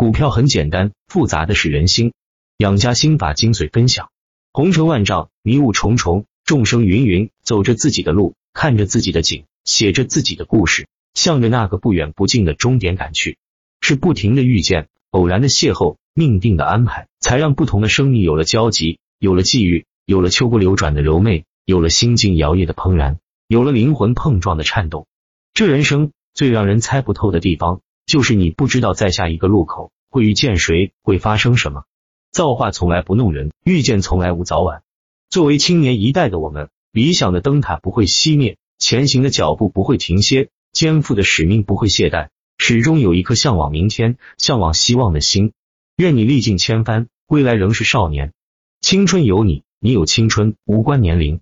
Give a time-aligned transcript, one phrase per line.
[0.00, 2.14] 股票很简单，复杂的是人心。
[2.56, 4.08] 养家心法精髓分享：
[4.50, 13.36] 红尘万丈，迷雾重重，众生芸芸，走着自己的路，看着自己的景，写着自己的故事，向着那个不远不近的终点赶去。
[13.82, 25.06] 是不停的遇见，偶然的邂逅，命定的安排，才让不同的生命有了交集，有了际遇，有了秋波流转的柔媚，有了心境摇曳的怦然，有了灵魂碰撞的颤动。
[25.52, 31.84] 这人生最让人猜不透的地方，就是你不知道在下一个路口会遇见谁，会发生什么。
[32.32, 34.82] 造化从来不弄人，遇见从来无早晚。
[35.28, 45.52] 作为青年一代的我们，理想的灯塔不会熄灭，前行的脚步不会停歇，肩负的使命不会懈怠，始终有一颗向往明天、向往希望的心。
[45.96, 48.32] 愿你历尽千帆，归来仍是少年。
[48.80, 51.38] 青春有你，你有青春，无关年龄。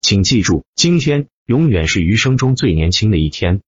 [0.00, 3.60] 请记住，今天永远是余生中最年轻的一天，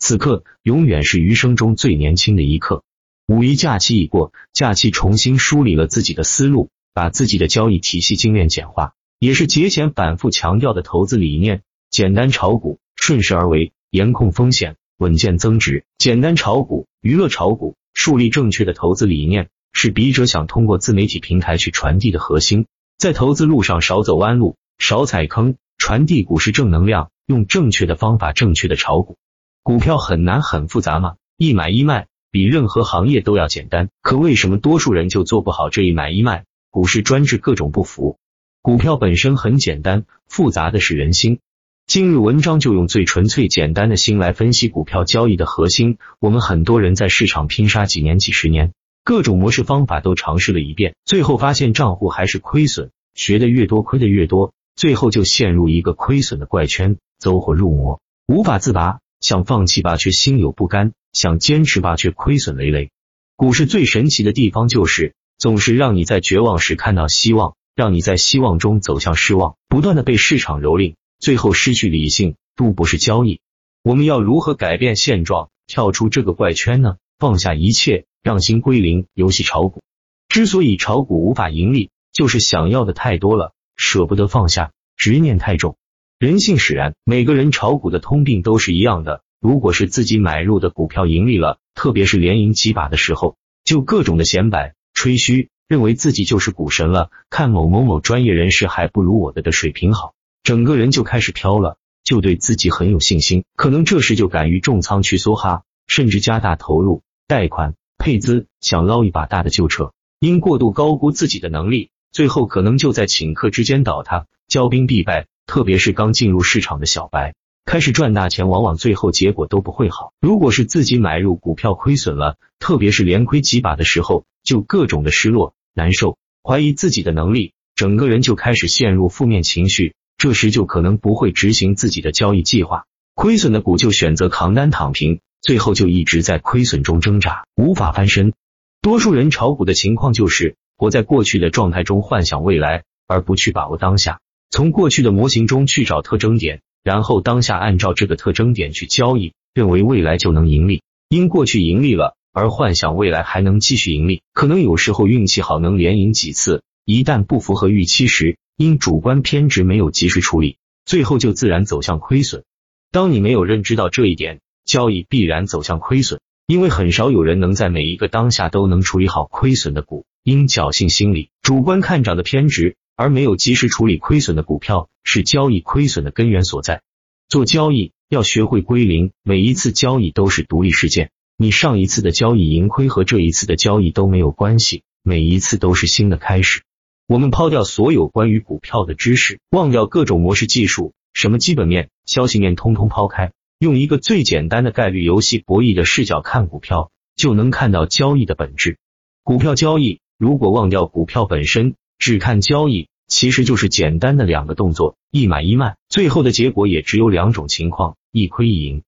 [0.00, 2.82] 此刻永远是余生中最年轻的一刻。
[3.26, 15.84] 五一假期已过，假期重新梳理了自己的思路，把自己的交易体系精炼简化，也是节前反复强调的投资理念：简单炒股，顺势而为，严控风险，稳健增值。
[15.98, 22.66] 简单炒股，娱乐炒股，树立正确的投资理念，是笔者想通过自媒体平台去传递的核心。
[22.96, 29.18] 在投资路上少走弯路，少踩坑，传递股市正能量，用正确的方法正确的炒股。
[29.62, 31.16] 股票很难很复杂吗？
[31.36, 32.06] 一买一卖。
[32.32, 36.44] 比任何行业都要简单，可为什么多数人就做不好这一买一卖？
[36.70, 38.18] 股市专治各种不服。
[38.62, 41.40] 股票本身很简单，复杂的是人心。
[41.88, 45.98] 今日文章就用最纯粹简单的心来分析股票交易的核心。
[46.20, 48.72] 我们很多人在市场拼杀几年、几十年，
[49.02, 59.00] 各种模式方法都尝试了一遍，最后发现账户还是亏损，学的越多亏的越多，最后就陷入一个亏损的怪圈，走火入魔，无法自拔。
[59.20, 62.90] 想放弃吧，却心有不甘；想坚持吧，却亏损累累。
[63.36, 73.40] 股市最神奇的地方就是，总是让你在绝望时看到希望，让你在希望中走向失望，不断的被市场蹂躏，最后失去理性，都不是交易。
[73.82, 76.96] 我们要如何改变现状，跳出这个怪圈呢？
[77.18, 79.06] 放下一切，让心归零。
[79.14, 79.82] 游戏炒股
[80.28, 85.76] 之所以炒股无法盈利，就是想要的太多了，舍不得放下，执念太重。
[86.20, 89.22] 人性使然，每个人炒股的通病都是一样的。
[89.40, 97.08] 如果是自己买入的股票盈利了，特别是连赢几把的时候，就各种的显摆、吹嘘，认为自己就是股神了。
[97.30, 103.44] 看某某某专业人士还不如我的的水平好，整个人就开始飘了，就对自己很有信心。
[103.56, 109.94] 可能这时就敢于重仓去梭哈，甚至加大投入、贷款、配资，想捞一把大的就撤。
[110.18, 115.26] 因过度高估自己的能力，最后可能就在顷刻之间倒塌，骄兵必败。
[115.50, 117.34] 特别是刚进入市场的小白，
[117.64, 120.12] 开始赚大钱，往往最后结果都不会好。
[120.20, 129.94] 如果是自己买入股票亏损了，特别是连亏几把的时候，就各种的失落、难受，怀疑自己的能力，整个人就开始陷入负面情绪。
[130.16, 132.84] 这时就可能不会执行自己的交易计划，
[133.16, 138.34] 亏损的股就选择扛单躺平，最后就一直在亏损中挣扎，无法翻身。
[138.82, 144.20] 多数人炒股的情况就是活在过去的状态中，幻想未来，而不去把握当下。
[144.50, 150.82] 从过去的模型中去找特征点，然后当下按照这个特征点去交易，认为未来就能盈利。
[151.08, 162.42] 因过去盈利了而幻想未来还能继续盈利，可能有时候运气好能连赢几次，一旦不符合预期时，因主观偏执没有及时处理，最后就自然走向亏损。
[162.90, 172.74] 当你没有认知到这一点，交易必然走向亏损，因为很少有人能在每一个当下都能处理好亏损的股，因侥幸心理、主观看涨的偏执。
[173.00, 176.82] 而没有及时处理亏损的股票，是交易亏损的根源所在。
[177.30, 181.10] 做交易要学会归零，每一次交易都是独立事件。
[181.38, 186.60] 你上一次的交易盈亏和这一次的交易都没有关系，每一次都是新的开始。
[187.08, 198.76] 我们抛掉所有关于股票的知识，忘掉各种模式技术，什么基本面、消息面通通抛开，用一个最简单的概率游戏博弈的视角看股票，就能看到交易的本质。
[199.22, 202.89] 股票交易如果忘掉股票本身，只看交易。
[203.10, 208.82] 其实就是简单的两个动作，一买一卖，最后的结果也只有两种情况，一亏一赢。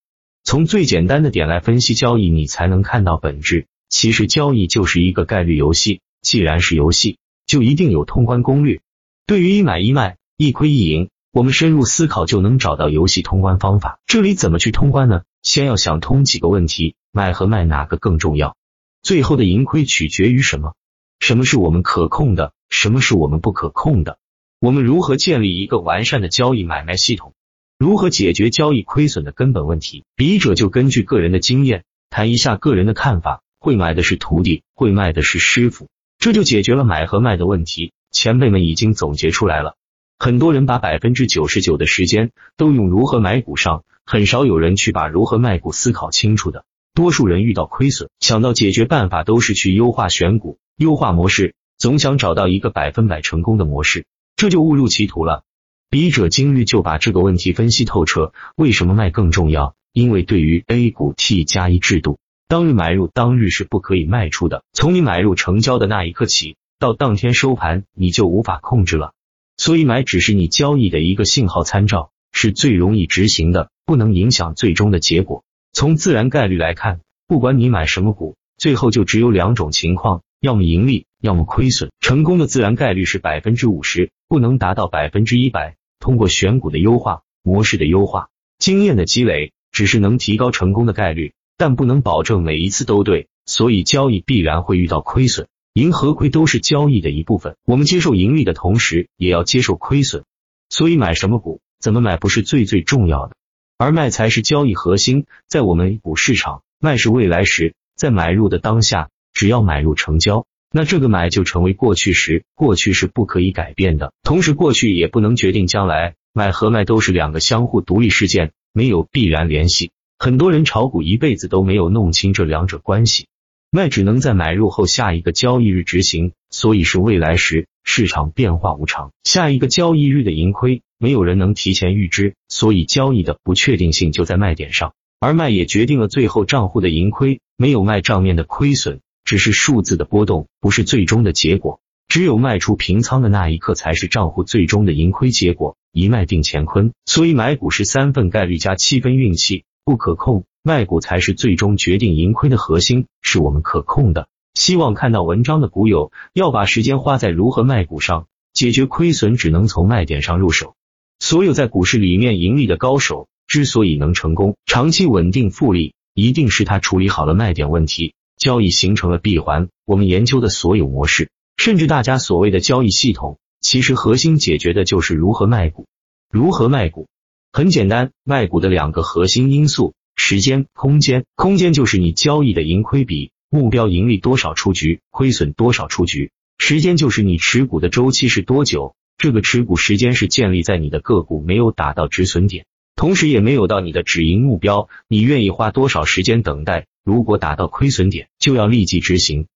[0.45, 3.67] 从最简单的点来分析交易，你才能看到本质。
[3.89, 8.81] 其实交易就是一个概率游戏，既然是游戏，就一定有通关攻略。
[9.27, 13.99] 对于一买一卖，一亏一赢，我们深入思考就能找到游戏通关方法。
[14.07, 15.23] 这里怎么去通关呢？
[15.43, 18.57] 先要想通几个问题：买和卖哪个更重要？
[19.03, 20.75] 最后的盈亏取决于什么？
[21.23, 22.53] 什么是我们可控的？
[22.69, 24.19] 什么是我们不可控的？
[24.59, 27.33] 我们如何建立一个完善的交易买卖系统？
[27.79, 30.03] 如何解决交易亏损的根本问题？
[30.17, 35.87] 笔者就根据个人的经验谈一下个人的看法，会买的是徒弟，会卖的是师傅，
[36.19, 37.93] 这就解决了买和卖的问题。
[38.11, 39.77] 前辈们已经总结出来了。
[40.19, 46.65] 很多人把百分之九十九的时间都用如何买股上，很少有人去把如何卖股思考清楚的。
[46.95, 55.45] 多数人遇到亏损，想到解决办法都是去优化选股、优化模式，总想找到一个百分百成功的模式，这就误入歧途了。
[55.91, 58.33] 笔者今日就把这个问题分析透彻。
[58.57, 59.75] 为什么卖更重要？
[59.93, 69.13] 因为对于 A 股 T 加一制度，当日买入当日是不可以卖出的，从你买入成交的那一刻起，到当天收盘，你就无法控制了。
[69.59, 75.45] 所以买只是你交易的一个信号参照，是最容易执行的，不能影响最终的结果。
[75.75, 81.93] 从自然概率来看，不管你买什么股，最后就只有两种情况：要么盈利，要么亏损。
[82.01, 85.77] 成功的自然概率是百分之五十，不能达到百分之一百。
[86.01, 88.29] 通过选股的优化、模式的优化、
[88.59, 93.29] 经验的积累，只是能提高成功的概率，但不能保证每一次都对。
[93.47, 95.47] 所以交易必然会遇到亏损。
[95.75, 100.25] 盈和亏都是交易的一部分，我们接受盈利的同时，也要接受亏损。
[100.71, 103.37] 所以买什么股，怎么买不是最最重要的，
[103.79, 105.27] 而卖才是交易核心。
[105.47, 109.09] 在我们股市场，卖是未来时，在买入的当下，
[109.43, 112.45] 只要买入成交，那这个买就成为过去时。
[112.55, 116.15] 过去是不可以改变的，同时过去也不能决定将来。
[116.33, 119.91] 买和卖都是两个相互独立事件，没有必然联系。
[120.17, 123.27] 很多人炒股一辈子都没有弄清这两者关系。
[123.73, 150.45] 卖只能在买入后下一个交易日执行，所以是未来时，市场变化无常，下一个交易日的盈亏没有人能提前预知，所以交易的不确定性就在卖点上，而卖也决定了最后账户的盈亏，没有卖账面的亏损，只是数字的波动，不是最终的结果，只有卖出平仓的那一刻才是账户最终的盈亏结果，一卖定乾坤，所以买股是三份概率加七分运气，不可控。
[150.65, 154.29] 卖股才是最终决定盈亏的核心，是我们可控的。
[154.55, 160.77] 希望看到文章的股友要把时间花在如何卖股上，解决亏损只能从卖点上入手。
[161.19, 169.69] 所有在股市里面盈利的高手之所以能成功、长期稳定复利，一定是他处理好了卖点问题，交易形成了闭环。
[169.85, 175.87] 我们研究的所有模式，甚至大家所谓的交易系统，其实核心解决的就是如何卖股。
[176.31, 177.09] 如何卖股？
[177.53, 179.95] 很简单，卖股的两个核心因素。
[180.15, 186.31] 时间、空间，空间就是你交易的盈亏比，目标盈利多少出局，亏损多少出局。
[186.59, 196.87] 时间就是你持股的周期是多久，这个持股时间是建立在你的个股没有达到止损点，同时也没有到你的止盈目标，你愿意花多少时间等待？
[197.05, 199.47] 如果达到亏损点，就要立即执行，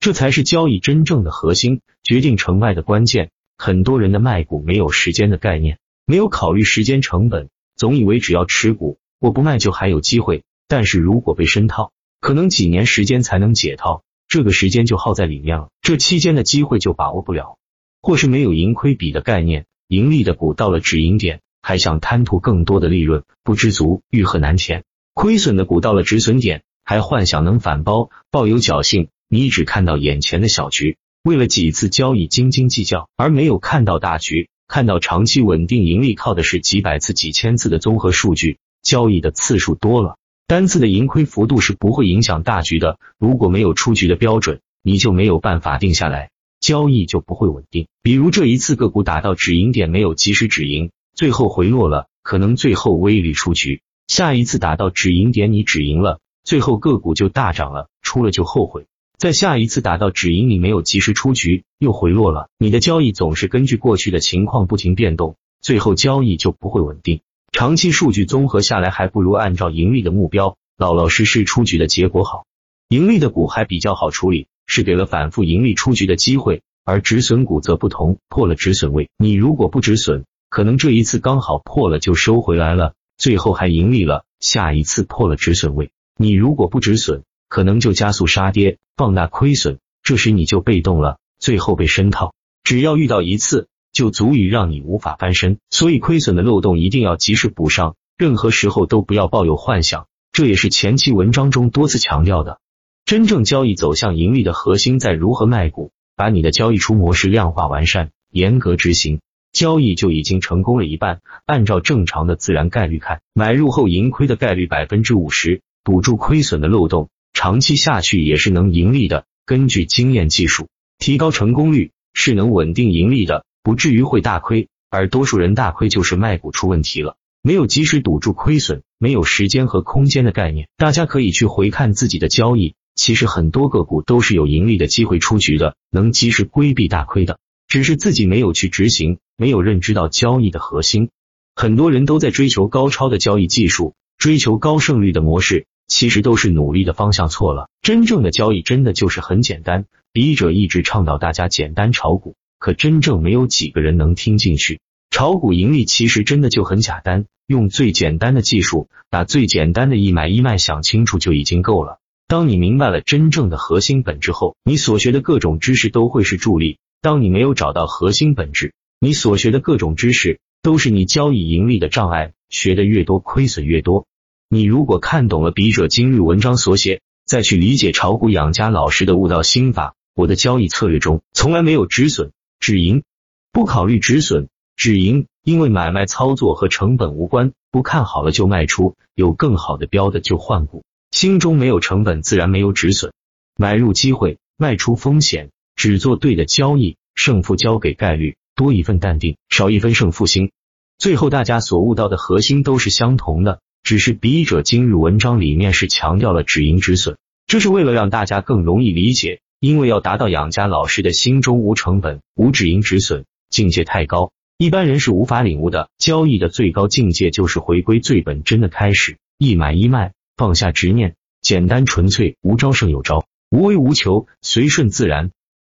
[0.00, 3.30] 这才是交易真正的核心，决定成败的关键。
[3.58, 8.98] 很多人的卖股没有时间的概念，没有考虑时间成本，总以为只要持股。
[9.18, 17.56] 我不卖就还有机会，但是如果被深套，可能几年时间才能解套，这个时间就耗在里面了，这期间的机会就把握不了，
[18.02, 24.82] 或是没有盈亏比的概念，盈利的股到了止盈点，还想贪图更多的利润，不知足，欲壑难填；
[25.14, 38.58] 亏损的股到了止损点，还幻想能反包，抱有侥幸，你只看到眼前的小局，为了几次交易斤斤计较，而没有看到大局，看到长期稳定盈利靠的是几百次、几千次的综合数据。
[38.84, 40.16] 交易的次数多了，
[40.46, 43.00] 单次的盈亏幅度是不会影响大局的。
[43.18, 46.30] 如果没有出局的标准，你就没有办法定下来，
[46.60, 47.88] 交易就不会稳定。
[48.00, 53.82] 比如这一次个股打到止盈点没有及时止盈，最后回落了，可能最后微利出局。
[54.06, 58.86] 下一次打到止盈点你止盈了，最后个股就大涨了，出了就后悔。
[59.18, 67.20] 在下一次打到止盈你没有及时出局，又回落了，你的交易总是根据过去的情况不停变动，最后交易就不会稳定。
[67.50, 72.44] 长期数据综合下来，还不如按照盈利的目标老老实实出局的结果好。
[72.88, 92.34] 盈利的股还比较好处理，是给了反复盈利出局的机会；而止损股则不同，破了止损位，你如果不止损，可能这一次刚好破了就收回来了，最后还盈利了；下一次破了止损位，你如果不止损，可能就加速杀跌，放大亏损，这时你就被动了，最后被深套。
[92.64, 93.68] 只要遇到一次。
[93.92, 102.60] 就足以让你无法翻身，所以亏损的漏洞一定要及时补上，任何时候都不要抱有幻想，这也是前期文章中多次强调的。
[103.06, 109.20] 真正交易走向盈利的核心在如何卖股，把你的交易出模式量化完善，严格执行，
[109.50, 111.22] 交易就已经成功了一半。
[111.46, 119.24] 按照正常的自然概率看，买入后盈亏的概率百分之五十，堵住亏损的漏洞，长期下去也是能盈利的。
[119.44, 120.66] 根据经验技术，
[120.98, 123.44] 提高成功率是能稳定盈利的。
[123.62, 130.66] 不至于会大亏，而多数人大亏就是卖股出问题了，没有及时堵住亏损，没有时间和空间的概念。
[130.76, 137.38] 大家可以去回看自己的交易，其实很多个股都是有盈利的机会出局的，能及时规避大亏的，
[137.68, 141.10] 只是自己没有去执行，没有认知到交易的核心。
[141.54, 147.68] 很多人都在追求高超的交易技术，追求高胜率的模式，其实都是努力的方向错了。
[147.82, 154.80] 真正的交易真的就是很简单，笔者一直倡导大家简单炒股，可真正没有几个人能听进去。
[155.10, 161.98] 炒股盈利其实真的就很简单，用最简单的技术，把最简单的一买一卖想清楚就已经够了。
[162.28, 166.78] 当你明白了真正的核心本质后，你所学的各种知识都会是助力。
[167.00, 172.32] 当你没有找到核心本质，你所学的各种知识都是你交易盈利的障碍。
[172.48, 174.06] 学的越多，亏损越多。
[174.48, 183.02] 你如果看懂了笔者今日文章所写，再去理解炒股养家老师的悟道心法，我的交易策略中从来没有止损止盈，
[183.50, 190.84] 不考虑止损止盈，因为买卖操作和成本无关，不看好了就卖出，有更好的标的就换股。
[191.10, 193.12] 心中没有成本，自然没有止损。
[193.56, 200.52] 买入机会，卖出风险，只做对的交易，胜负交给概率，多一份淡定，少一分胜负心。
[200.98, 209.42] 最后，大家所悟到的核心都是相同的，只是笔者今日文章里面是强调了止盈止损，这是为了让大家更容易理解。
[209.60, 215.88] 因为要达到养家老师的心中无成本、无止盈止损境界太高，一般人是无法领悟的。
[215.98, 220.14] 交易的最高境界就是回归最本真的开始，一买一卖。
[220.36, 225.30] 放下执念，简单纯粹，无招胜有招，无为无求，随顺自然。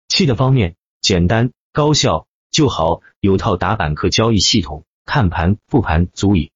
[0.08, 6.51] 气的方面，简单高效就好，有套打板课交易系统，看盘复盘足矣。